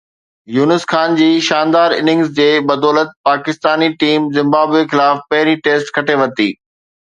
[0.53, 6.53] يونس خان جي شاندار اننگز جي بدولت پاڪستاني ٽيم زمبابوي خلاف پهرين ٽيسٽ کٽي ورتي.